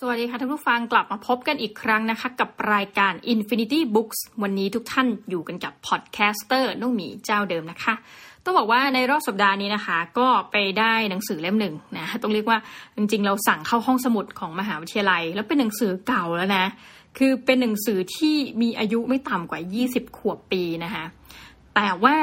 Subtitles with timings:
[0.00, 7.94] สวัสดีค่ะท่านผู้ฟังกลับมาพบกันอีกครั้งนะคะ กับรายการ Infinity Books วันนี้ทุกท่านอยู่กันกับ podcaster น้องหมีเจ้าเดิมนะคะ
[8.44, 12.58] ต้องบอกว่าในรอบสัปดาห์นี้นะคะ ก็ไปได้หนังสือเล่มหนึ่งนะต้องเรียกว่า
[12.96, 16.64] จริงๆ เราสั่งเข้าห้องสมุดของมหาวิทยาลัย แล้วเป็นหนังสือเก่าแล้วนะ
[17.18, 21.04] คือเป็นหนังสือที่มีอายุไม่ต่ำกว่า 20 ขวบปีนะคะ
[21.74, 22.16] แต่ว่า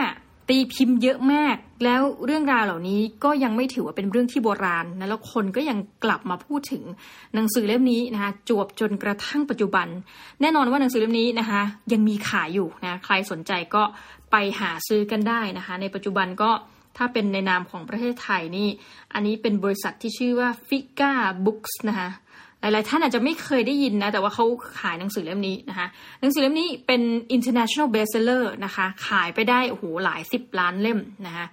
[0.50, 6.84] ตีพิมพ์เยอะมาก แล้วเรื่องราวเหล่านี้ก็ยังไม่ถือว่าเป็นเรื่องที่โบราณนะแล้วคนก็ยังกลับมาพูดถึง
[7.34, 9.88] หนังสือเล่มนี้นะคะจวบจนกระทั่งปัจจุบัน
[10.42, 11.62] แน่นอนว่าหนังสือเล่มนี้นะคะ
[11.94, 13.84] ยังมีขายอยู่นะใครสนใจก็
[14.32, 16.52] ไปหาซื้อกันได้นะคะ ในปัจจุบันก็
[16.98, 18.68] ถ้าเป็นในนามของประเทศไทยนี่
[19.14, 21.14] อันนี้เป็นบริษัทที่ชื่อว่า Fika
[21.46, 22.10] Books นะคะ
[22.62, 24.46] หลายๆท่านอาจจะไม่เคยได้ยินนะ แต่ว่าเขา
[24.80, 25.88] ขายหนังสือเล่มนี้นะคะ
[26.22, 27.02] หนังสือเล่มนี้เป็น
[27.36, 31.46] international bestseller นะคะ ขายไปได้โอ้โหหลายสิบล้านเล่มนะคะ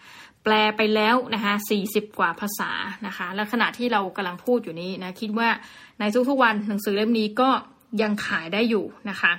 [0.45, 1.53] แปลไปแล้วนะคะ
[1.87, 2.71] 40 กว่าภาษา
[3.07, 5.49] นะคะ และขณะที่เรากำลังพูดอยู่นี้นะ คิดว่า
[6.01, 7.49] ในทุกๆวันหนังสือเล่มนี้ก็
[8.03, 9.33] ยังขายได้อยู่นะคะ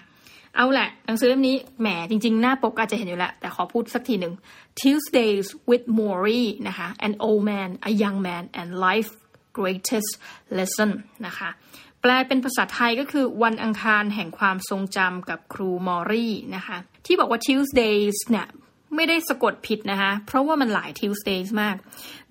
[0.56, 4.34] เอาแหละ หนังสือเล่มนี้แหมจริง ๆ หน้าปกอาจจะเห็นอยู่แล้ว แต่ขอพูดสักทีหนึ่ง
[4.80, 9.12] Tuesdays with Maury นะคะ an old man a young man and life
[9.58, 10.12] greatest
[10.58, 10.92] lesson
[11.26, 11.50] นะคะ
[12.02, 18.48] แปลเป็นภาษาไทยก็คือวันอังคารแห่งความทรงจำกับครูมอรี่นะคะ ที่บอกว่า Tuesdays เนี่ย
[18.96, 21.76] ไม่ได้สะกดผิดนะคะ เพราะว่ามันหลาย Tuesdays มาก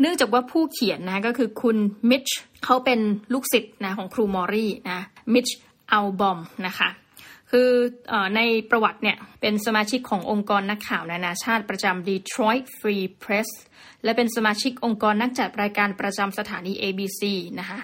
[0.00, 1.76] เนื่องจากว่าผู้เขียนนะก็คือคุณ
[2.10, 2.26] มิช
[2.64, 3.00] เขาเป็น
[3.32, 5.00] ลูกศิษย์นะของครูมอรี่นะ
[5.34, 5.48] มิช
[5.92, 6.88] อัลบอมนะคะ
[7.52, 7.72] คือ
[8.12, 13.48] อในประวัติเนี่ยเป็นสมาชิกขององค์กรนักข่าวนานาชาติประจำ Detroit Free Press
[14.04, 17.22] และเป็นสมาชิกองค์กรนักจัดรายการประจำสถานี ABC
[17.60, 17.80] นะคะ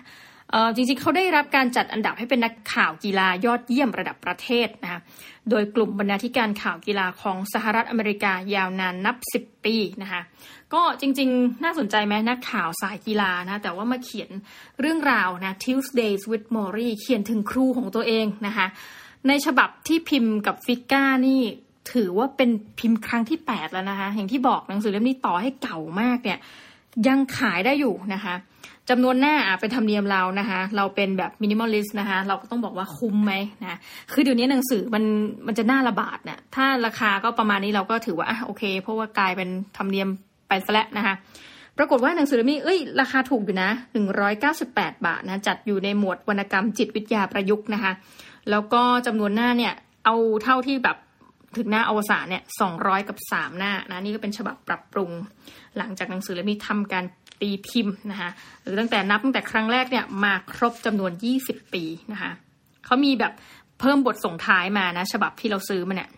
[0.75, 5.01] จริงๆ เขาได้รับการจัดอันดับให้เป็นนักข่าวกีฬายอดเยี่ยมระดับประเทศนะคะ
[5.51, 10.23] โดยกลุ่มบรรณาธิการข่าวกีฬาของสหรัฐอเมริกายาวนานนับ 10 ปีนะคะ
[10.75, 14.31] ก็จริงๆ น่าสนใจไหมนักข่าวสายกีฬานะแต่ว่ามาเขียน
[14.81, 18.67] เรื่องราวนะ Tuesdays with Morrie เขียนถึงครูของตัวเองนะคะ
[19.29, 21.41] ในฉบับที่พิมพ์กับฟิก้านี่
[21.93, 26.39] ถือว่าเป็นพิมพ์ครั้งที่8แล้วนะคะ อย่างที่บอกหนังสือเล่มนี้ต่อให้เก่ามากเนี่ย
[27.09, 28.35] ยังขายได้อยู่นะคะ
[28.91, 33.79] จำนวนหน้าเป็นธรรมเนียมเรานะคะ เราเป็นแบบ minimalist นะคะ เราก็ต้องบอกว่าคุ้มไหมนะ
[34.13, 35.05] คือเดี๋ยวนี้หนังสือมัน
[35.47, 40.09] มันจะหน่าระบาดเนะ่ยถ้าราคาก็ประมาณนี้เราก็ถือว่าอะโอเค เพราะว่ากลายเป็นธรรมเนียม
[40.49, 41.15] ไปซะแล้วนะคะ
[41.79, 43.71] ปรากฏว่าหนังสือเล่มนี้เอ้ยราคาถูกอยู่นะ
[44.39, 47.93] 198 บาทนะจัดอยู่ในหมวดวรรณกรรมจิตวิทยาประยุกต์นะคะ
[48.51, 49.73] แล้วก็จำนวนหน้าเนี่ย
[50.05, 50.97] เอาเท่าที่แบบ
[51.57, 55.11] ถึงหน้าอวสานเนี่ยสองร้อยกับสามหน้านะนี่ก็เป็นฉบับปรับปรุง
[55.79, 57.05] หลังจากหนังสือเล่มนี้ทำการ
[57.41, 58.31] ตีพิมพ์นะคะ
[58.63, 61.13] หรือตั้งแต่นับตั้งแต่ครั้งแรกเนี่ยมาครบจำนวน
[61.43, 62.31] 20ปีนะคะ
[62.85, 63.33] เขามีแบบ
[63.81, 66.18] เพิ่มบทส่งท้ายมานะ ฉบับที่เราซื้อมาเนี่ยเอ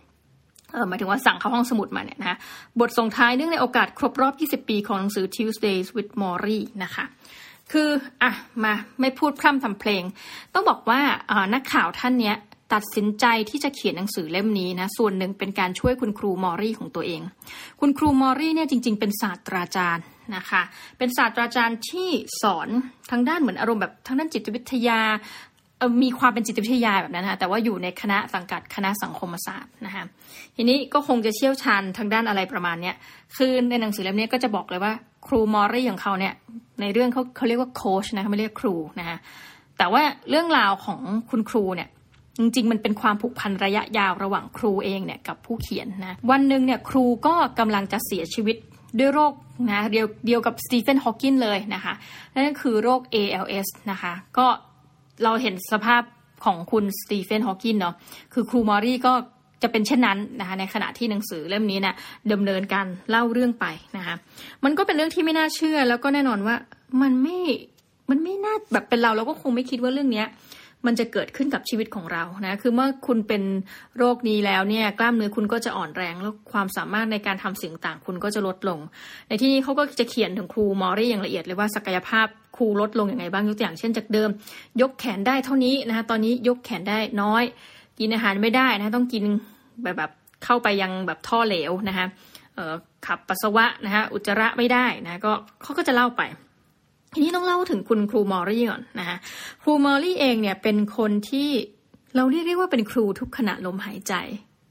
[0.87, 2.37] หมายถึงว่าสั่งเข้าห้องสมุดมาเนี่ยนะคะ
[2.79, 7.05] บทส่งท้ายเนื่องในโอกาสครบรอบ 20 ปีของหนังสือ Tuesdays with Maury นะคะ
[7.71, 7.89] คือ
[8.21, 8.31] อะ
[8.63, 10.03] มาไม่พูดพร่ำทำเพลง
[10.53, 11.01] ต้องบอกว่า
[11.53, 12.37] นักข่าวท่านเนี้ย
[12.73, 17.21] ตัดสินใจที่จะเขียนหนังสือเล่มนี้นะส่วนหนึ่งเป็นการช่วยคุณครูมอรี่ของตัวเอง
[17.79, 20.05] คุณครูมอรี่เนี่ยจริง ๆ เป็นศาสตราจารย์
[20.35, 20.61] นะคะ
[20.97, 22.09] เป็นศาสตราจารย์ที่
[22.41, 22.69] สอน
[23.11, 25.01] ทางด้านเหมือนอารมณ์แบบทางด้านจิตวิทยา
[26.03, 30.03] มีความเป็นจิตวิทยาแบบนั้นนะแต่ว่าอยู่ในคณะสังกัดคณะสังคมศาสตร์นะคะ
[30.55, 32.95] ทีนี้ก็คงจะเชี่ยวชาญทางด้านอะไรประมาณเนี้ย
[33.37, 34.93] คือในหนังสือเล่มนี้ก็จะบอกเลยว่า
[35.27, 36.33] ครูมอรี่ของเขาเนี่ย
[36.81, 39.17] ในเรื่องเขาเขาเรียกว่าโค้ชนะเขาไม่เรียกครูนะคะ
[39.77, 40.99] แต่ว่าเรื่องราวของ
[41.29, 41.89] คุณครูเนี่ย
[42.39, 48.57] จริงๆ มันเป็นความผูกพันระยะยาวระหว่างครูเองเนี่ยกับผู้เขียนนะวันหนึ่งเนี่ยครูก็กำลังจะเสียชีวิต
[48.99, 49.33] ด้วยโรค
[49.71, 51.93] นะเดียวเดียวกับสตีเฟนฮอว์กินเลยนะคะ
[52.33, 54.47] นั่นคือโรค ALS นะคะ ก็
[55.23, 56.03] เราเห็นสภาพ
[56.45, 57.95] ของคุณสตีเฟนฮอว์กินเนาะ
[58.33, 59.13] คือครูมอรี่ก็
[59.63, 61.95] จะเป็นเช่นนั้นนะคะในขณะที่หนังสือเล่มนี้เนี่ย
[62.31, 63.65] ดำเนินการเล่าเรื่องไป
[63.97, 64.15] นะคะ
[64.63, 66.55] มันก็เป็นเรื่องที่ไม่น่าเชื่อ แล้วก็แน่นอนว่า
[67.01, 67.37] มันไม่
[68.09, 70.27] มันไม่น่าแบบเป็นเราเราก็คงไม่คิดว่าเรื่องเนี้ย
[70.85, 73.43] มันจะเกิดขึ้นกับชีวิตของเรานะคือเมื่อคุณเป็น
[73.97, 78.79] โรคนี้แล้วเนี่ยกล้ามเนื้อคุณก็จะอ่อนแรงแล้วความสามารถในการทำสิ่งต่างคุณก็จะลดลง
[79.27, 84.29] ในที่นี้เขาก็จะเขียนถึงครูมอรี่อย่างละเอียดเลยว่าศักยภาพครูลดลงอย่างไรบ้างยกตัวอย่างเช่นจากเดิม
[84.81, 87.43] ยกแขนได้เท่านี้นะคะตอนนี้ยกแขนได้น้อย
[87.99, 89.23] กินอาหารไม่ได้นะต้องกิน
[89.83, 90.11] แบบแบบ
[90.45, 92.05] เข้าไปยังแบบท่อเหลวนะคะ
[93.07, 95.31] ขับปัสสาวะนะคะอุจจาระไม่ได้นะก็
[95.63, 96.21] เขาก็จะเล่าไป
[97.13, 99.17] ทีนี้ต้องเล่าถึงคุณครูมอรี่ก่อนนะคะ
[99.61, 101.49] ครูมอรี่เองเนี่ยเป็นคนที่
[102.15, 104.13] เราเรียกได้ว่าเป็นครูทุกขณะลมหายใจ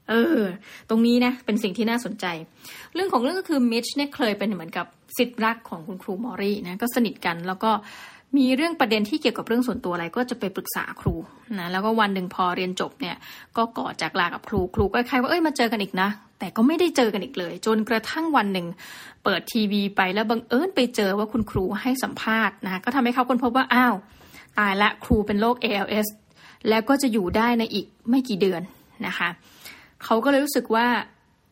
[0.09, 0.41] เออ
[0.89, 2.25] ตรงนี้นะเป็นสิ่งที่น่าสนใจ
[2.93, 4.85] เรื่องของเรื่องก็คือมิชเนี่ยเคยเป็นเหมือนกับ
[5.17, 7.71] สิทธิ์รักของคุณครูมอรี่นะก็สนิทกันแล้วก็
[8.37, 11.15] มีเรื่องประเด็นที่เกี่ยวกับเรื่องส่วนตัวอะไรก็จะไปปรึกษาครู
[11.59, 13.15] นะแล้วก็วันหนึ่งพอเรียนจบเนี่ย
[13.57, 16.09] ก็กอดจากลากับครูครูก็คล้ายว่าเอ้ยมาเจอกันอีกนะ
[16.41, 18.67] แต่ก็ไม่ได้เจอกันอีกเลย จนกระทั่งวันหนึ่ง
[19.23, 23.95] เปิดทีวีไปแล้วบังเอิญไปเจอว่าคุณครูให้สัมภาษณ์นะก็ทำให้เขาค้นพบว่าอ้าว
[24.59, 26.07] ตายละครูเป็นโรค ALS
[26.69, 28.61] แล้วก็จะอยู่ได้ในอีกไม่กี่เดือน
[29.07, 29.29] นะคะ
[30.03, 30.87] เขาก็เลยรู้สึกว่า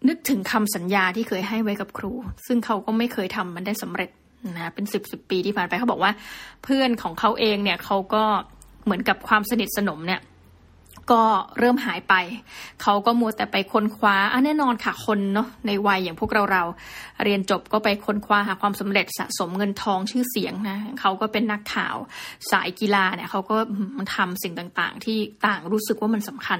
[0.07, 2.11] นึกถึงคำสัญญาที่เคยให้ไว้กับครู
[2.47, 4.09] ซึ่งเขาก็ไม่เคยทำมันได้สำเร็จ
[4.57, 6.11] นะเป็นสิบสิบปีที่ผ่านไปเขาบอกว่า
[6.63, 8.23] เพื่อนของเขาเองเนี่ยเขาก็
[8.85, 10.21] เหมือนกับความสนิทสนมเนี่ย
[11.11, 11.23] ก็
[11.59, 12.13] เริ่มหายไป
[12.81, 16.63] เขาก็มัวแต่ไปค้นคว้าอะแน่นอนค่ะคนเนาะในวัยอย่างพวกเราเรา
[17.23, 21.95] เรียนจบก็ไปค้นคว้าหาความสำเร็จสะสมเงินทองชื่อเสียงนะเขาก็เป็นนักข่าว
[22.51, 23.57] สายกีฬาเนี่ยเขาก็
[23.97, 26.59] มันทำสิ่งต่างๆ ที่ต่างรู้สึกว่ามันสำคัญ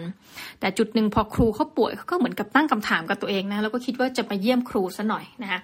[0.60, 5.60] แต่จุดหนึ่งพอครูเขาป่วยเขาก็เหมือนกับตั้งคำถามกับตัวเองนะแล้วก็คิดว่าจะไปเยี่ยมครูซะหน่อยนะคะ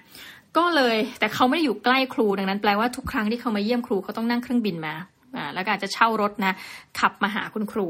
[0.56, 4.94] ก็เลยแต่เขาไม่ได้อยู่ใกล้ครูดังนั้นแปลว่าทุกครั้งที่เขามาเยี่ยมครูเขาต้องนั่งเครื่องบินมา
[5.36, 6.52] อ่าแล้วก็อาจจะเช่ารถนะ
[7.00, 7.88] ขับมาหาคุณครู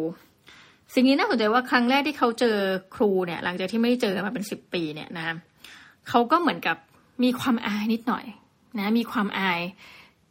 [0.94, 2.56] สิ่งนี้น่าสนใจว่าครั้งแรกที่เขาเจอ
[2.94, 5.36] ครูเนี่ย หลังจากที่ไม่เจอมาเป็นสิบปีเนี่ยนะ
[6.08, 6.76] เขาก็เหมือนกับ
[7.24, 8.24] มีความอายนิดหน่อย
[8.78, 9.60] นะมีความอาย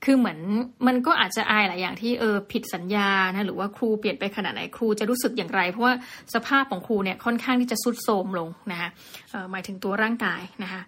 [0.03, 0.39] คือเหมือน
[0.87, 5.93] มันก็อาจจะอายหลายอย่างที่เออผิดสัญญานะหรือว่าครูเปลี่ยนไปขนาดไหนครูจะรู้สึกอย่างไร เพราะว่า
[6.33, 8.89] สภาพของครูเนี่ยค่อนข้างที่จะสุดโทรมลงนะคะ
[9.51, 10.81] หมายถึงตัวร่างกายนะคะ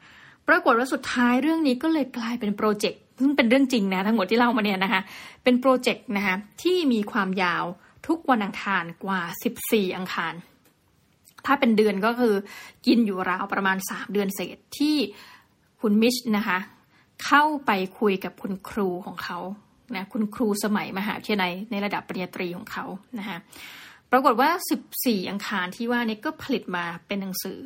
[0.47, 5.01] ปรากฏว่าสุดท้ายเรื่องนี้ก็เลยกลายเป็นโปรเจกต์ซึ่งเป็นเรื่องจริงนะทั้งหมดที่เล่ามาเนี่ยนะคะ
[5.43, 7.63] เป็นโปรเจกต์นะคะที่มีความยาว
[8.07, 9.21] ทุกวันอังคารกว่า
[9.59, 10.33] 14 อังคาร
[11.45, 12.35] ถ้าเป็นเดือนก็คือ
[12.85, 14.95] กินอยู่ราวประมาณ 3 เดือนเศษที่
[15.81, 16.59] คุณมิชนะคะ
[17.25, 19.39] เข้าไปคุยกับคุณครูของเขา
[19.95, 22.85] นะคุณครูสมัยมหาวิทยาลัยในระดับปริญญาตรีของเขา
[23.19, 23.37] นะคะ
[24.11, 24.49] ปรากฏว่า
[24.89, 27.59] 14 อังคารที่ว่านี้ก็ผลิตมาเป็นหนังสือ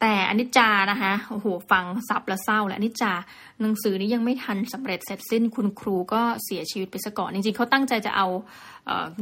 [0.00, 3.12] แต่อนิจจานะคะโอ้โหฟังสับและเศร้าและอนิจจา
[3.60, 8.26] หนังสือนี้ยังไม่ทันสำเร็จเสร็จสิ้นคุณครูก็เสียชีวิตไปซะก่อนจริงๆเขาตั้งใจจะเอา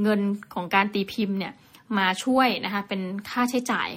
[0.03, 0.21] เงิน
[0.55, 1.53] ของการตีพิมพ์เนี่ย
[1.99, 3.89] มาช่วยนะคะเป็นค่าใช้จ่าย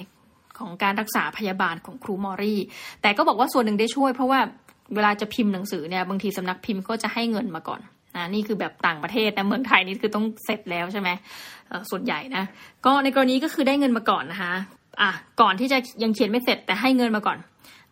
[0.58, 2.60] ของการรักษาพยาบาลของครูมอรี่
[3.02, 4.40] แต่ก็บอกว่าส่วนหนึ่งได้ช่วย เพราะว่า
[4.94, 7.80] เวลาจะพิมพ์หนังสือเนี่ยบางทีสำนักพิมพ์ก็จะให้เงินมาก่อน
[8.16, 11.08] นะนี่คือแบบต่างประเทศนะเมืองไทยนี่คือต้องเสร็จแล้วใช่ไหม
[11.90, 12.44] ส่วนใหญ่นะ
[12.84, 14.54] ก็ในกรณีก็คือได้เงินมาก่อนนะคะ
[15.00, 15.10] อะ
[15.40, 17.38] ก่อนที่จะยังเขียนไม่เสร็จแต่ให้เงินมาก่อน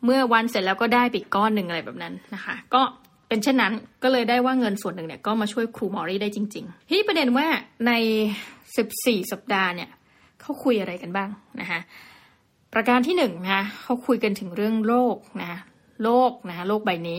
[0.05, 2.83] เมื่อวันเสร็จแล้วก็ได้ปีกก้อนหนึ่งอะไรแบบนั้นนะคะ ก็
[3.29, 7.47] เป็นเช่นนั้นก็เลยได้ว่าเงินส่วนหนึ่งเนี่ยก็มาช่วยครูมอรี่ได้จริงๆที่ประเด็นว่า
[7.87, 7.93] ใน
[8.61, 9.91] 14 สัปดาห์เนี่ย
[10.41, 11.29] เขาคุยอะไรกันบ้าง
[11.61, 11.81] นะคะ
[12.75, 15.61] ประการที่หนึ่งนะคะเขาคุยกันถึงเรื่องโลกนะ
[16.05, 17.19] โลกนะโลกใบนี้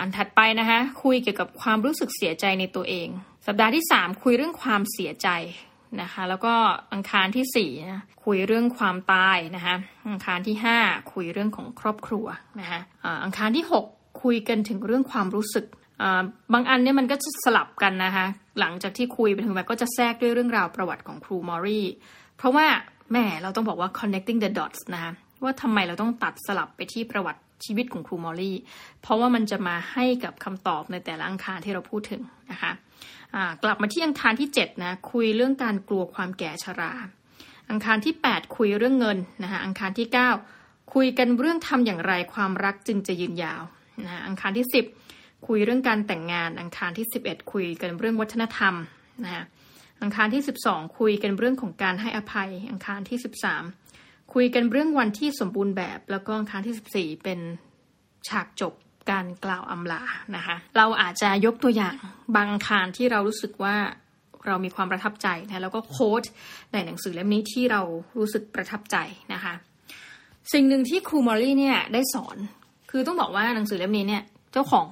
[0.00, 3.08] อันถัดไปนะคะคุยเกี่ยวกับความรู้สึกเสียใจในตัวเอง
[3.46, 5.28] สัปดาห์ที่ 3 คุยเรื่องความเสียใจ
[6.02, 6.54] นะคะ แล้วก็
[6.92, 9.74] อังคารที่4นะคุยเรื่องความตายนะคะ
[10.10, 12.26] อังคารที่5คุยเรื่องของครอบครัว
[12.60, 12.80] นะคะ
[13.24, 15.66] อังคารที่6คุยกันถึงเรื่องความรู้สึก
[16.52, 18.26] บางอันเนี่ยมันก็จะสลับกันนะคะ
[18.60, 21.86] หลังจากที่คุยไปถึงแบบก็จะแทรกด้วยเรื่องราวประวัติของครูมอรี่
[22.36, 22.66] เพราะว่า
[23.12, 28.56] แม่เราต้องบอกว่า connecting the dots นะคะว่าทำไมเราต้องตัดสลับไปที่ประวัติ ชีวิตของครูมอรี่
[29.02, 32.72] เพราะว่ามันจะมาให้กับคำตอบในแต่ละอังคารที่เราพูดถึงนะคะ
[33.62, 36.92] กลับมาที่อังคารที่7นะคุยเรื่องการกลัวความแก่ชรา
[37.70, 40.08] อังคารที่ 8 คุยเรื่องเงินนะคะอังคารที่
[40.46, 43.62] 9 คุยกันเรื่องทำอย่างไรความรักจึงจะยืนยาว
[44.06, 44.66] นะอังคารที่
[45.06, 48.74] 10 คุยเรื่องการแต่งงาน อังคารที่ 11 คุยกันเรื่องวัฒนธรรม
[49.24, 49.44] นะ
[50.02, 53.18] อังคารที่ 12 คุยกันเรื่องของการให้อภัย อังคารที่
[53.58, 53.89] 13
[54.34, 57.40] คุยกันเรื่องวันที่สมบูรณ์แบบ แล้วก็อังที่ 14 เป็น
[58.28, 58.74] ฉากจบ
[59.10, 60.02] การกล่าวอำลา
[60.36, 61.96] นะคะ เราอาจจะยกตัวอย่าง
[62.36, 63.76] บางอังคารที่เรารู้สึกว่า
[64.46, 66.22] เรามีความประทับใจนะแล้วก็ quote
[66.72, 67.82] ในหนังสือเล่มนี้ที่เรา
[68.18, 68.96] รู้สึกประทับใจ
[69.32, 69.54] นะคะ
[70.52, 72.36] สิ่งหนึ่งที่ครูมอรี่เนี่ยได้สอน
[72.90, 74.86] คือต้องบอกว่าหนังสือเล่มนี้เนี่ย เจ้าของ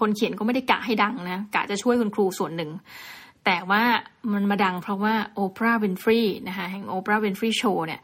[0.00, 2.70] คนเขียนก็ไม่ได้กะให้ดังนะกะจะช่วยคุณครูส่วนหนึ่ง
[3.44, 3.82] แต่ว่า
[4.32, 8.00] มันมาดังเพราะว่าโอปราห์วินฟรีย์นะคะแห่งโอปราห์วินฟรีย์โชว์เนี่ย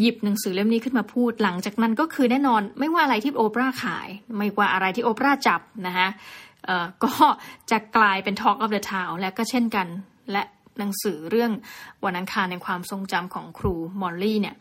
[0.00, 6.08] หยิบหนังสือเล่มนี้ขึ้นมาพูด หลังจากนั้นก็คือแน่นอนไม่ว่าอะไรที่โอปราขาย ไม่ว่าอะไรที่โอปราจับนะคะ
[7.04, 7.12] ก็
[7.70, 9.86] จะกลายเป็น Talk of the Town และก็เช่นกัน
[10.32, 10.42] และ
[10.78, 11.52] หนังสือเรื่อง
[12.04, 14.56] วันอังคารในความทรงจำของครูมอรี่เนี่ย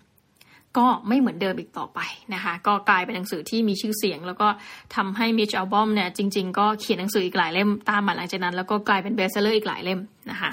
[0.78, 2.00] ก็ไม่เหมือนเดิมอีกต่อไป
[2.34, 4.48] นะคะก็กลายเป็นหนังสือที่มีชื่อเสียง แล้วก็
[4.96, 10.00] ทำให้มิชอัลบอมเนี่ยจริง ๆ ก็เขียนหนังสืออีกหลายเล่มตามมาหลังจากนั้น แล้วก็กลายเป็น bestseller อีกหลายเล่ม
[10.32, 10.52] นะคะ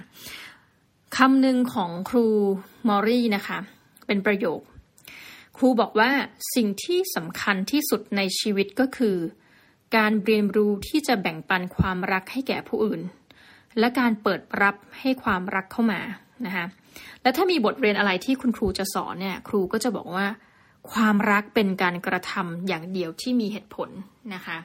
[1.17, 2.27] คำหนึ่งของครู
[2.89, 3.59] มอรี่นะคะ
[4.07, 4.61] เป็นประโยค
[5.63, 6.11] ครูบอกว่า
[6.55, 9.17] สิ่งที่สำคัญที่สุดในชีวิตก็คือ
[9.97, 13.01] การเรียนรู้ที่จะแบ่งปันความรักให้แก่ผู้อื่น
[13.79, 16.01] และการเปิดรับให้ความรักเข้ามา
[16.47, 16.67] นะคะ
[17.23, 20.27] และถ้ามีบทเรียนอะไรที่คุณครูจะสอนเนี่ยครูก็จะบอกว่า
[20.93, 23.89] ความรักเป็นการกระทำอย่างเดียวที่มีเหตุผล
[24.35, 24.59] นะคะ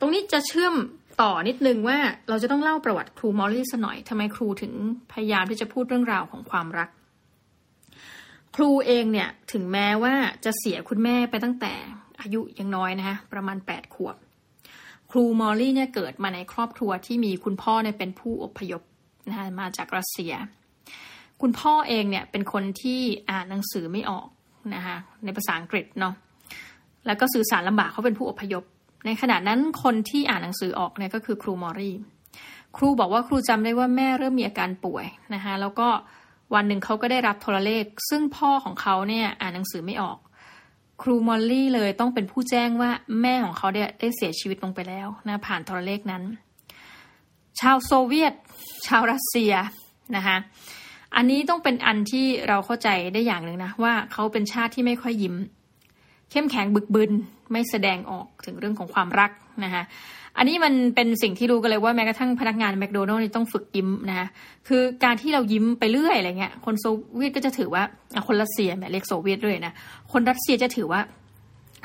[0.00, 0.74] ตรงนี้จะเชื่อม
[1.22, 4.72] ต่อนิดนึงว่าเราจะต้องเล่าประวัติครูมอลลี่สัหน่อยทำไมครูถึง
[5.12, 6.88] พยายามที่จะพูดเรื่องราวของความรัก
[8.56, 11.72] ครูเองเนี่ยถึงแม้ว่าจะเสียคุณแม่ไปตั้งแต่
[12.20, 14.16] อายุยังน้อยนะคะประมาณแปดขวบ
[15.10, 18.82] ครูมอลลี่เนี่ยเกิดมาในครอบครัวที่มีคุณพ่อเนี่ยเป็นผู้อพยพ
[19.28, 20.32] นะคะมาจากรัสเซีย
[21.42, 24.28] คุณพ่อเองเนี่ยเป็นคนที่อ่านหนังสือไม่ออก
[24.74, 26.14] นะคะในภาษาอังกฤษเนาะ
[27.06, 28.64] แล้วก็สื่อสารลำบากเขาเป็นผู้อพยพ
[29.06, 31.94] ในขณะนั้นคนที่อ่านหนังสือออกเนี่ยก็คือครูมอรี่
[32.76, 35.88] ครูบอกว่าครูจำได้ว่าแม่เริ่มมีอาการป่วยนะคะแล้วก็
[36.54, 40.18] วันหนึ่งเขาก็ได้รับโทรเลข ซึ่งพ่อของเขาเนี่ยอ่านหนังสือไม่ออก
[41.02, 42.90] ครูมอลลี่เลยต้องเป็นผู้แจ้งว่า
[43.22, 46.22] แม่ของเขาได้ได้เสียชีวิตลงไปแล้วนะผ่านโทรเลขนั้น
[47.60, 48.34] ชาวโซเวียต
[48.86, 49.52] ชาวรัสเซีย
[50.16, 50.36] นะคะ
[51.16, 55.34] อันนี้ต้องเป็นอันที่เราเข้าใจได้อย่างหนึ่งนะว่าเขาเป็นชาติที่ไม่ค่อยยิ้ม
[56.30, 57.12] เข้มแข็งบึกบึน
[57.52, 59.30] ไม่แสดงออกถึงเรื่องของความรัก
[59.64, 59.82] นะคะ
[60.38, 64.28] อันนี้มันเป็นสิ่งที่รู้กันเลยว่าแม้กระทั่งพนักงานแมคโดนัลล์นี่ต้องฝึกยิ้มนะคะ
[64.68, 67.82] คือการที่เรายิ้มไปเรื่อยอะไรเงี้ย คนโซเวียตก็จะถือว่า
[68.26, 69.72] คนรัสเซียไม่เรียกโซเวียตด้วยนะ
[70.12, 71.00] คนรัสเซียจะถือว่า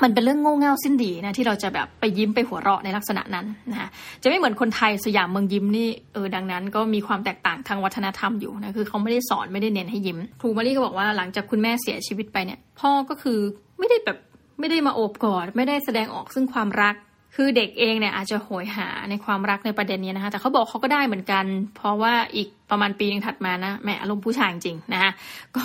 [0.02, 3.88] มันเป็นเรื่องโง่เง่าสิ้นดีนะที่เราจะแบบไปยิ้มไปหัวเราะในลักษณะนั้นนะคะ
[4.22, 13.38] จะไม่เหมือนคนไทยสยามเมืองยิ้มนี่เออดังนั้นก็มีความแตกต่างทางวัฒนธรรมอยู่นะคือเขาไม่ได้สอนไม่ได้เน้นให้ยิ้มครูมอรี่ก็บอกว่าหลังจากคุณแม่เสียชีวิตไปเนี่ย พ่อก็คือ
[13.78, 14.18] ไม่ได้แบบ
[14.60, 16.94] ไม่ได้มาโอบกอด ไม่ได้แสดงออกซึ่งความรัก
[17.36, 21.44] คือเด็กเองเนี่ยอาจจะโหยหาในความรักในประเด็นนี้นะคะ แต่เขาบอกเขาก็ได้เหมือนกัน
[21.76, 25.10] เพราะว่าอีกประมาณปีนึงถัดมานะแม่อารมณ์ผู้ชายจริงนะคะ
[25.56, 25.64] ก็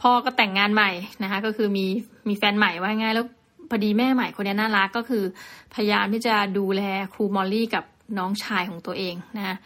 [0.00, 0.90] พ่อก็แต่งงานใหม่
[1.22, 1.86] นะคะ ก็คือมี
[2.28, 3.26] มีแฟนใหม่ว่าง่ายแล้ว
[3.70, 5.24] พอดีแม่ใหม่คนนี้น่ารักก็คือ
[5.74, 6.82] พยายามที่จะดูแล
[7.14, 7.84] ครูมอลลี่กับ
[8.18, 9.56] น้องชายของตัวเองนะะ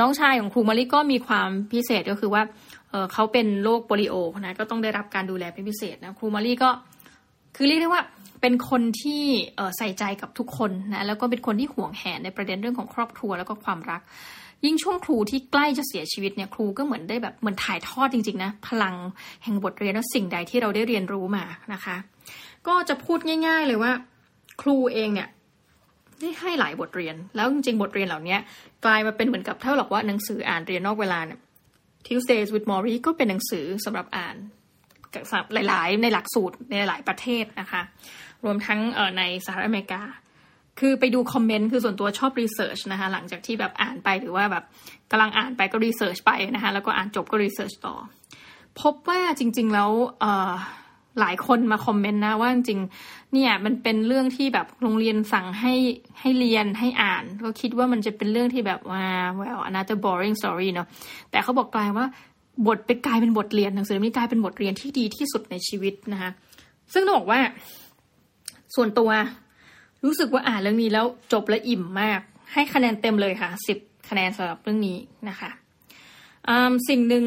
[0.00, 2.42] น้องชายของครูมอลลี่ก็มีความพิเศษก็คือว่า
[2.90, 6.70] เเขาเป็นโรคโปลิโอนะก็ต้องได้รับการดูแลเป็นพิเศษนะครูมอลลี่ก็
[7.56, 8.02] คือเรียกได้ว่า
[8.40, 9.22] เป็นคนที่
[9.78, 14.02] ใส่ใจกับทุกคนนะแล้วก็เป็นคนที่ห่วงแหนในประเด็นเรื่องของครอบครัวแล้วก็ความรัก
[14.64, 18.94] ยิ่งช่วงครูที่ใกล้จะเสียชีวิตเนี่ยครูก็เหมือนได้แบบเหมือนถ่ายทอดจริงๆนะพลัง
[19.44, 21.96] แห่งบทเรียนและสิ่งใดที่เราได้เรียนรู้มานะคะ
[22.66, 23.92] ก็จะพูดง่าย ๆ เลยว่า
[24.62, 25.28] ครูเองเนี่ย
[26.20, 28.36] ได้ให้หลายบทเรียน แล้วจริงๆ บทเรียนเหล่านี้
[28.84, 31.38] กลายมาเป็นเหมือนกับเท่าหรอกว่าหนังสืออ่านเรียนนอกเวลาเนี่ย
[32.06, 34.36] Tuesdays with Morrie ก็เป็นหนังสือสำหรับอ่าน
[35.68, 37.82] หลายๆ ในหลักสูตรในหลายประเทศนะคะ
[38.44, 38.80] รวมทั้ง
[39.18, 40.02] ในสหรัฐอเมริกา
[40.82, 44.64] คือไปดูคอมเมนต์คือส่วนตัวชอบ research นะคะหลังจากที่แบบอ่านไปหรือว่าแบบ
[45.10, 47.94] กำลังอ่านไปก็ research ไปนะคะแล้วก็อ่านจบก็ research ต่อ
[48.80, 49.90] พบว่าจริง ๆ แล้ว
[51.20, 55.74] หลายคนมาคอมเมนต์นะว่าจริงๆเนี่ยมันเป็นเรื่องที่แบบโรงเรียนสั่งให้
[56.20, 59.04] ให้เรียนให้อ่าน ก็คิดว่ามันจะเป็นเรื่องที่แบบว่า
[59.40, 60.88] well another boring story เนาะ
[61.30, 62.06] แต่เขาบอกกลายว่า
[62.66, 66.30] บทเป็นกลายเป็นบทเรียนหนังสือนี้กลายเป็นบทเรียนที่ดีที่สุดในชีวิตนะคะ
[66.92, 67.40] ซึ่งต้องบอกว่า
[68.74, 69.10] ส่วนตัว
[70.04, 72.20] รู้สึกว่าอ่านเรื่องนี้แล้วจบและอิ่มมาก
[72.52, 74.98] ให้คะแนนเต็มเลยค่ะสิบคะแนนสำหรับเรื่องนี้
[75.28, 75.50] นะคะ
[76.88, 77.24] สิ่งหนึ่ง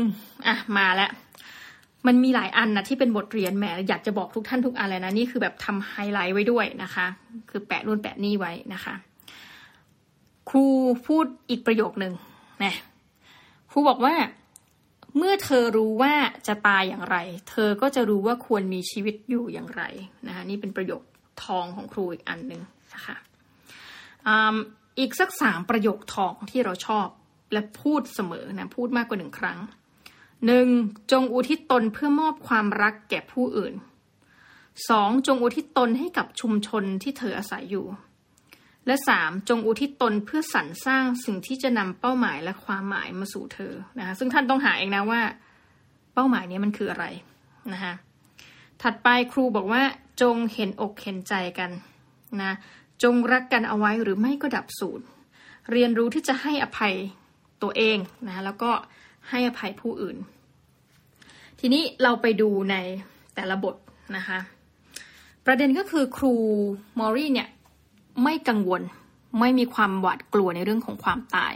[0.48, 1.12] อะมาแล้ว
[2.08, 7.06] มันมีหลายอันนะที่เป็นบทเรียนแหมอยากจะบอกทุกท่านทุกอันเลยนะนี่คือแบบทำไฮไลท์ไว้ด้วยนะคะ
[7.50, 8.94] คือแปะนู่นแปะนี่ไว้นะคะ
[10.50, 10.66] ครู
[11.08, 12.14] พูดอีกประโยคหนึ่ง
[12.64, 12.76] นะ
[13.72, 14.16] ครูบอกว่า
[15.18, 16.14] เมื่อเธอรู้ว่า
[16.48, 17.18] จะตายอย่างไร
[17.50, 19.84] เธอก็จะรู้ว่าควรมีชีวิตอยู่อย่างไร
[20.28, 21.02] นะคะนี่เป็นประโยค
[21.46, 22.62] ทองของครูอีกอันหนึ่ง
[22.94, 23.18] นะคะ
[25.00, 27.08] อีกสักสามประโยคทองที่เราชอบ
[27.54, 29.60] และพูดเสมอนะพูดมากกว่าหนึ่งครั้ง
[30.46, 30.68] หนึ่ง
[31.12, 33.74] จงอุทิศตนเพื่อมอบความรักแก่ผู้อื่น
[34.90, 37.86] สองจงอุทิศตนให้กับชุมชนที่เธออาศัยอยู่
[38.88, 45.22] และสามจงอุทิศตนเพื่อสรรสร้างสิ่งที่จะนำเป้าหมายและความหมายมาสู่เธอนะคะซึ่งท่านต้องหาเองนะว่า
[46.14, 47.06] เป้าหมายนี้มันคืออะไร
[47.74, 47.94] นะคะ
[48.82, 49.84] ถัดไปครูบอกว่า
[50.22, 51.72] จงเห็นอกเห็นใจกัน
[52.42, 52.52] นะ
[53.04, 55.02] จงรักกันเอาไว้หรือไม่ก็ดับสูญ
[55.72, 56.94] เรียนรู้ที่จะให้อภัย
[57.62, 57.98] ตัวเอง
[58.28, 58.72] นะแล้วก็
[59.30, 60.18] ให้อภัยผู้อื่น
[61.60, 62.76] ทีนี้เราไปดูใน
[63.36, 63.76] แต่ละบท
[64.16, 64.40] นะคะ
[65.46, 66.34] ประเด็นก็คือครู
[67.00, 67.50] มอรี่เนี่ย
[68.24, 68.82] ไม่กังวล
[69.40, 71.56] ไม่มีความหวาดกลัวในเรื่องของความตาย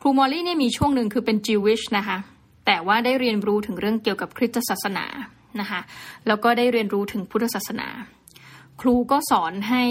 [0.00, 2.18] ครูมอลลี่เนี่ยมีช่วงหนึ่งคือเป็นจิวิชนะคะ
[2.66, 5.06] แต่ว่าได้เรียนรู้ถึงเรื่องเกี่ยวกับคริสตศาสนา
[5.60, 5.80] นะคะ
[6.26, 7.88] แล้วก็ได้เรียนรู้ถึงพุทธศาสนา
[8.80, 9.82] ครูก็สอนให้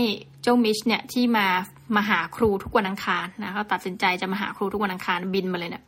[0.43, 1.47] เจ้ามิชเนี่ยที่มา
[1.95, 5.83] มาหาครูทุกวันอังคารนะเขาตัดสินใจจะมาหาครูทุกวันอังคารบินมาเลยเนี่ย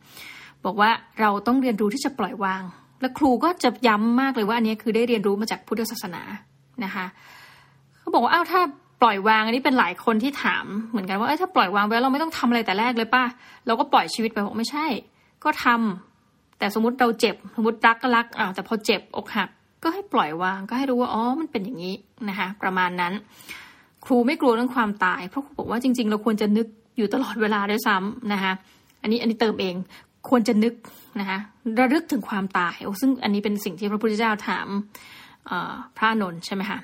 [0.64, 2.62] บอกว่าเราต้องเรียนรู้ที่จะปล่อยวาง
[3.00, 6.22] และครูก็จะย้ำมากเลยว่าอันนี้คือได้เรียนรู้มาจากพุทธศาสนา
[6.84, 7.06] นะคะ
[7.98, 8.60] เขาบอกว่าอ้าวถ้า
[9.02, 13.24] ปล่อยวางอันนี้เป็นหลายคนที่ถามเหมือนกันว่าเออถ้าปล่อยวางไว้เราไม่ต้องทำอะไรแต่แรกเลยป่ะ
[13.66, 14.86] เราก็ปล่อยชีวิตไปบอกไม่ใช่
[15.44, 19.48] ก็ทำแต่สมมติเราเจ็บ สมมติรักก็รักอ่าวแต่พอเจ็บอกหัก
[19.82, 21.94] ก็ให้ปล่อยวางก็ให้รู้ว่าอ๋อมันเป็นอย่างนี้
[22.28, 23.12] นะคะประมาณนั้น
[24.04, 28.52] ครูไม่กลัวเรื่องความตาย เพราะครูบอกว่าจริง ๆ เราควรจะนึกอยู่ตลอดเวลาด้วยซ้ำนะคะ
[29.02, 29.74] อันนี้อันนี้เติมเอง
[30.28, 30.74] ควรจะนึก
[31.20, 31.38] นะคะ
[31.78, 34.66] ระลึกถึงความตายโอ้ซึ่งอันนี้เป็นสิ่งที่พระพุทธเจ้าถาม
[35.96, 36.78] พระนนท์ใช่ไหมคะ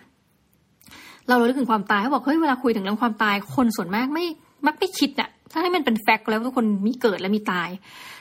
[1.29, 4.25] เราระลึกถึงความตายเขาบอกเฮ้ยเวลาคุยถึงเรื่องความตายคนส่วนมากไม่
[4.67, 7.69] มักไม่คิดอะ ถ้าให้มันเป็นแฟกต์แล้วทุกคนมีเกิดและมีตาย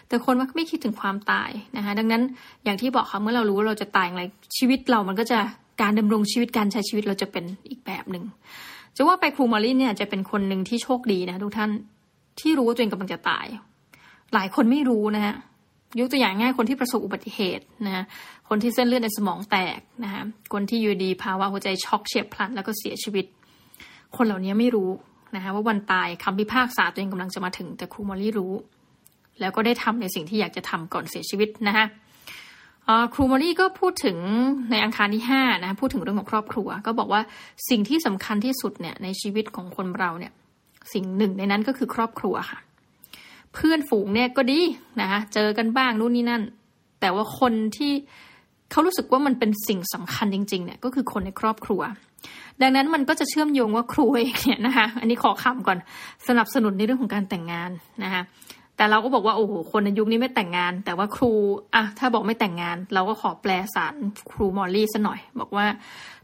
[0.08, 2.22] แต่คนมักไม่คิดถึงความตายนะคะดังนั้น
[2.64, 4.24] อย่างที่บอกค่ะเมื่อเรารู้ว่าเราจะตายอะไร
[4.58, 5.40] ชีวิตเรามันก็จะ
[5.82, 8.24] การดำรงชีวิตการใช้ชีวิตเราจะเป็นอีกแบบหนึ่ง
[8.96, 11.72] จะว่าไปครูมารีเนี่ยจะเป็นคนหนึ่งที่โชคดีนะทุกท่าน
[12.40, 13.46] ที่รู้ว่าตัวเองกำลังจะตาย
[14.34, 15.36] หลายคนไม่รู้นะฮะ
[16.00, 18.04] ยกตัวอย่างง่ายคนที่ประสบอุบัติเหตุนะฮะ
[18.50, 23.26] คนที่เส้นเลือดในสมองแตกนะฮะคนที่อยู่ดีภาวะหัวใจช็อกเฉียบพลันแล้วก็เสียชีวิต
[24.18, 24.90] คนเหล่านี้ไม่รู้
[25.36, 28.54] นะคะว่าวันตายคำพิพากษาตัวเองกำลังจะมาถึง แต่ครูมอลลี่รู้
[29.40, 31.86] แล้วก็ได้ทำในสิ่งที่อยากจะทำก่อนเสียชีวิตนะคะ
[33.14, 34.18] ครูมอลลี่ก็พูดถึง
[34.72, 37.22] ในอังคารที่ห้านะพูดถึงเรื่องของครอบครัว ก็บอกว่า
[37.70, 40.34] สิ่งที่สำคัญที่สุดเนี่ยในชีวิตของคนเราเนี่ย
[40.94, 42.60] สิ่งหนึ่งในนั้นก็คือครอบครัวค่ะ
[43.54, 44.60] เพื่อนฝูงเนี่ยก็ดี
[45.02, 46.44] นะคะเจอกันบ้างนู่นนี่นั่น
[47.02, 47.94] แต่ว่าคนที่
[48.72, 51.82] เขารู้สึกว่ามันเป็นสิ่งสำคัญจริงๆเนี่ยก็คือคนในครอบครัว
[52.62, 55.78] ดังนั้นมันก็จะเชื่อมโยงว่าครูเองเนี่ยนะคะอันนี้ขอคำก่อน
[56.28, 57.72] สนับสนุนในเรื่องของการแต่งงาน
[58.04, 58.24] นะคะ
[58.78, 61.32] แต่เราก็บอกว่าโอ้โหคนในยุคนี้ไม่แต่งงาน แต่ว่าครู
[61.76, 63.94] อะถ้าบอกไม่แต่งงาน เราก็ขอแปลสาร
[64.32, 65.66] ครูมอลลี่ซะหน่อย บอกว่า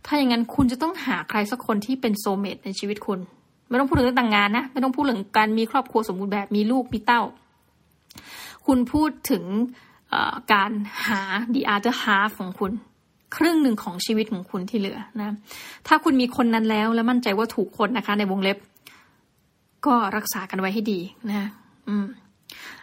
[0.06, 3.20] ถ้าอย่างนั้นคุณจะต้องหาใครสักคนที่เป็นโซเมตในชีวิตคุณ
[3.70, 7.22] ไม่ต้องพูดถึงเรื่องแต่งงานนะไม่ต้องพูดถึงการมีครอบครัวสมบูรณ์แบบมีลูกมีเต้า
[8.66, 9.44] คุณพูดถึง
[10.54, 10.72] การ
[11.06, 11.22] หา
[11.54, 12.72] the other half ของคุณ
[13.36, 15.36] ครึ่งหนึ่งของชีวิตของคุณที่เหลือนะ
[15.88, 18.58] ถ้าคุณมีคนนั้นแล้วและมั่นใจว่าถูกคนนะคะ ในวงเล็บ
[19.86, 21.50] ก็รักษากันไว้ให้ดีนะ
[21.88, 22.06] อืม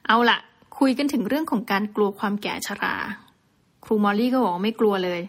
[0.07, 0.39] เอาละ
[0.79, 2.95] คุยกันถึงเรื่องของการกลัวความแก่ชรา
[3.85, 5.21] ครูมอลลี่ก็บอกไม่กลัวเลย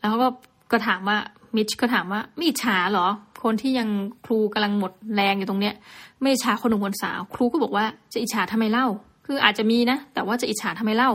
[0.00, 0.28] แล้วก็
[0.72, 1.18] ก็ถามว่า
[1.56, 3.06] มิชก็ถามว่าไม่อิจฉาหรอ
[3.42, 3.88] คนที่ยัง
[4.26, 5.74] ครูกำลังหมดแรงอยู่ตรงเนี้ย
[6.20, 8.86] ไม่อิจฉาคนหนุ่มคนสาว ครูก็บอกว่าจะอิจฉาทำไมเล่า
[9.30, 11.10] คืออาจจะมีนะ แต่ว่าจะอิจฉาทำไมเล่า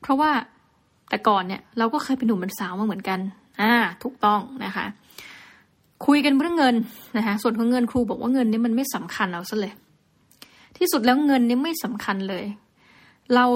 [0.00, 0.30] เพราะว่า
[1.08, 3.18] แต่ก่อนเนี่ยเราก็เคยเป็นหนุ่มเป็นสาวมาเหมือนกัน
[3.60, 3.72] อ่า
[4.02, 4.86] ถูกต้องนะคะ
[6.06, 6.76] คุยกันเรื่องเงิน
[7.16, 9.72] นะคะส่วนของเงินครูบอกว่าเงินนี่มันไม่สำคัญเอาซะเลย
[10.78, 12.44] ที่สุดแล้วเงินนี่ไม่สำคัญเลย
[13.34, 13.46] เรา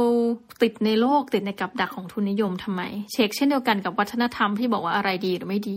[0.63, 5.77] ติดในโลกติดในกับดักของทุนนิยมทำไม เชกเช่นเดียวกันกับวัฒนธรรมที่บอกว่าอะไรดีหรือไม่ดี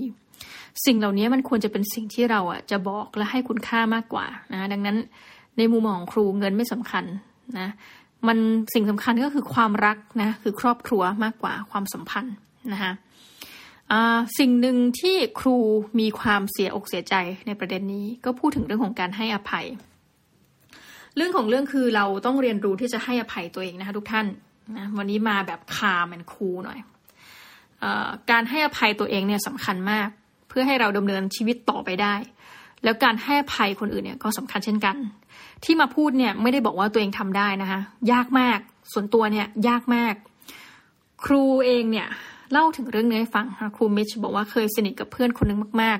[0.85, 4.97] สิ่งเหล่านี้มันควรจะเป็นสิ่งที่เราอะจะบอกและให้คุณค่ามากกว่านะดังนั้น
[5.57, 7.03] ในมุมมองของครูเงินไม่สำคัญ
[7.59, 7.67] นะ
[8.27, 8.37] มัน
[8.73, 12.35] สิ่งสำคัญก็คือความรักนะคือครอบครัวมากกว่าความสัมพันธ์
[12.73, 12.91] นะคะ
[14.39, 15.57] สิ่งหนึ่งที่ครู
[15.99, 17.15] มีความเสียอกเสียใจ
[17.47, 19.65] ในประเด็นนี้ ก็พูดถึงเรื่องของการให้อภัย
[21.15, 24.25] เรื่องของเรื่องคือเราต้องเรียนรู้ที่จะให้อภัยตัวเองนะคะทุกท่าน
[24.77, 26.79] นะวันนี้มาแบบคาแมนครูหน่อย
[27.83, 27.85] อ
[28.31, 30.09] การให้อภัยตัวเองเนี่ยสำคัญมาก
[30.49, 32.15] เพื่อให้เราดำเนินชีวิตต่อไปได้
[32.83, 34.95] แล้วการให้อภัยคนอื่นเนี่ยก็สำคัญเช่นกัน
[35.63, 37.79] ที่มาพูดเนี่ยไม่ได้บอกว่าตัวเองทำได้นะคะ
[38.11, 38.59] ยากมาก
[38.93, 40.13] ส่วนตัวเนี่ยยากมาก
[41.25, 42.07] ครูเองเนี่ย
[42.51, 45.99] เล่าถึงเรื่องนี้ให้ฟังครูมิชบอกว่าเคยสนิทกับเพื่อนคนนึงมาก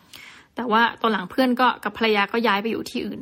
[0.00, 3.20] ๆ แต่ว่าตอนหลังเพื่อนก็กับภรรยาก็ย้ายไปอยู่ที่อื่น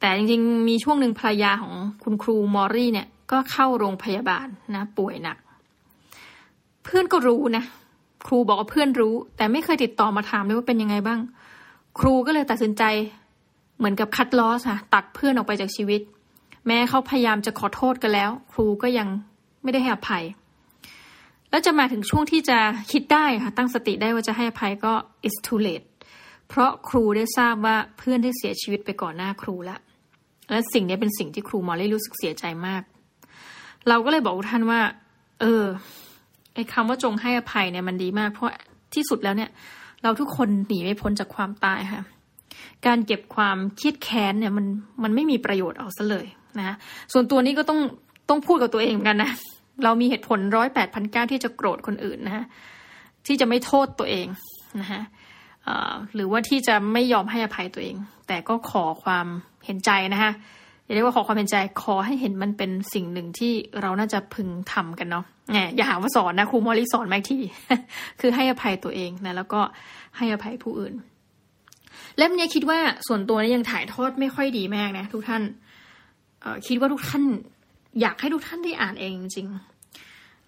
[0.00, 5.36] แต่จริงๆมีช่วงหนึ่งภรรยาของคุณครูมอรี่เนี่ยก็เข้าโรงพยาบาลนะป่วยหนัก
[6.84, 7.64] เพื่อนก็รู้นะ
[8.26, 11.20] ครูบอกว่าเพื่อนรู้ แต่ไม่เคยติดต่อมาถามเลยว่าเป็นยังไงบ้าง
[11.98, 12.84] ครูก็เลยตัดสินใจ
[13.78, 16.00] เหมือนกับคัดลอสค่ะตัดเพื่อนออกไปจากชีวิต
[16.66, 19.08] แม้เขาพยายามจะขอโทษกันแล้ว ครูก็ยัง
[19.62, 20.24] ไม่ได้ให้อภัย
[21.50, 22.58] แล้วจะมาถึงช่วงที่จะ
[22.92, 24.92] คิดได้ค่ะตั้งสติได้ว่าจะให้อภัยก็
[25.28, 25.86] is too late
[26.48, 29.80] เพราะครูได้ทราบว่าเพื่อนได้เสียชีวิตไปก่อนหน้าครูแล้ว
[30.50, 32.82] และสิ่งนี้เป็นสิ่งที่ครูมอลลี่รู้สึกเสียใจมาก
[33.88, 34.80] เราก็เลยบอกท่านว่า
[35.40, 35.64] เออ
[36.54, 38.50] ไอ้คำว่าจงให้อภัยเนี่ยมันดีมาก เพราะ
[38.94, 39.50] ที่สุดแล้วเนี่ย
[40.02, 42.02] เราทุกคนหนีไม่พ้นจากความตายค่ะ
[42.86, 44.66] การเก็บความเครียดแค้นเนี่ยมัน
[45.02, 46.26] มันไม่มีประโยชน์เอาซะเลย
[46.58, 46.76] นะ
[47.12, 47.80] ส่วนตัวนี้ก็ต้อง
[48.28, 49.30] ต้องพูดกับตัวเองกันนะ
[49.84, 52.44] เรามีเหตุผลร้อยแปดพันเก้าที่จะโกรธคนอื่นนะ
[53.26, 54.26] ที่จะไม่โทษตัวเอง
[54.80, 55.02] นะฮะ
[56.14, 57.96] หรือว่าที่จะไม่ยอมให้อภัยตัวเอง
[58.28, 59.26] แต่ก็ขอความ
[59.64, 60.32] เห็นใจนะคะ
[60.94, 67.38] เรียกว่าขอความเห็นใจขอให้เห็นมันเป็นสิ่งหนึ่งที่เราน่าจะพึงทำกันเนาะแหมอย่าหาว่าสอนนะครูมอลิสอนแม็กที
[68.20, 69.60] คือให้อภัยตัวเองนะแล้วก็
[70.16, 70.94] ให้อภัยผู้อื่น
[72.18, 75.42] เล่มนี้คิดว่าส่วนตัวนี้ยังถ่ายทอดไม่ค่อยดีมากนะ ทุกท่าน
[76.66, 77.24] คิดว่าทุกท่าน
[78.00, 79.48] อยากให้ทุกท่านได้อ่านเองจริง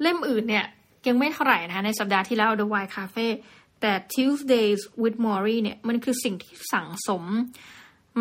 [0.02, 0.66] เล่มอื่นเนี่ย
[1.07, 3.26] ยังไม่เท่าไหร่นะในสัปดาห์ที่แล้ว The Wine Cafe
[3.81, 7.24] แต่ Tuesdays with Maury เนี่ยมันคือสิ่งที่สั่งสม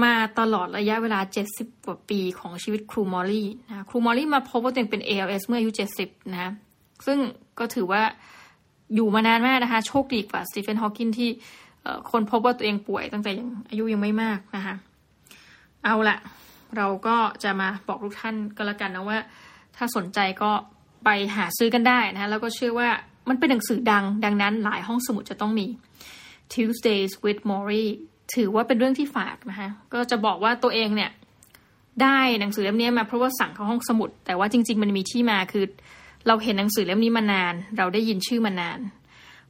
[0.03, 1.19] มาตลอดระยะเวลา
[1.53, 6.51] 70 กว่าปีของชีวิตครูมอรี่นะครูมอรี่มาพบว่าตัวเองเป็น ALS เมื่ออายุ 70 นะ
[7.05, 7.17] ซึ่ง
[7.59, 8.01] ก็ถือว่า
[8.95, 11.29] อยู่มานานมากนะคะ โชคดีกว่าสตีเฟนฮอว์กินที่
[12.11, 14.75] คนพบว่าตัวเองป่วยตั้งแต่ยังอายุยังไม่มากนะคะ
[15.83, 16.17] เอาละ
[16.77, 19.17] เราก็จะมาบอกทุกท่านก็แล้วกันนะว่า
[19.75, 20.51] ถ้าสนใจก็
[21.03, 22.89] ไปหาซื้อกันได้นะแล้วก็เชื่อว่า
[23.29, 25.67] มันเป็นหนังสือดัง ดังนั้นหลายห้องสมุดจะต้องมี
[26.53, 27.85] Tuesdays with Maury
[28.35, 31.11] ถือว่าเป็นเรื่องที่ฝากนะคะ ก็จะบอกว่าตัวเองเนี่ย
[32.01, 35.65] ได้หนังสือเล่มนี้มาเพราะว่าสั่งเข้าห้องสมุด แต่ว่าจริง ๆ มันมีที่มาคือ
[36.27, 38.79] เราเห็นหนังสือเล่มนี้มานาน เราได้ยินชื่อมานาน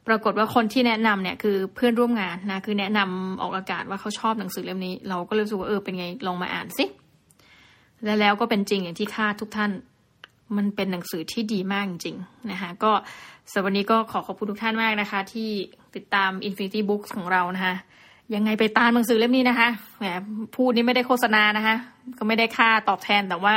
[0.06, 6.84] ปรากฏว่าคนที่แนะนำเนี่ยคือเพื่อนร่วมงานนะคือแนะนำออกอากาศว่าเขาชอบหนังสือเล่มนี้ เราก็เลยรู้สึกว่าเออเป็นไงลองมาอ่านสิ
[8.04, 9.70] และแล้วก็เป็นจริงอย่างที่คาดทุกท่าน
[10.56, 12.92] มันเป็นหนังสือที่ดีมากจริงๆนะคะก็
[13.52, 15.48] สำหรับวันนี้ก็ขอขอบคุณทุกท่านมากนะคะ ที่
[15.94, 17.74] ติดตาม Infinity Books ของเรานะคะ
[18.34, 19.68] ยังไงไปตามหนังสือเล่มนี้นะคะ
[19.98, 20.04] แหม
[20.56, 21.76] พูดนี่ไม่ได้โฆษณานะคะ
[22.18, 23.54] ก็ไม่ได้ค่าตอบแทนแต่ว่า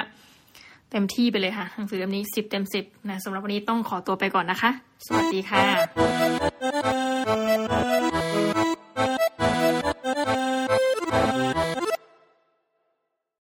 [0.91, 4.71] เต็มที่ไปเลยค่ะ หนังสือเล่มนี้สิบเต็มสิบนะสำหรับวันนี้ต้องขอตัวไปก่อนนะคะ
[5.05, 7.14] สวัสดีค่ะ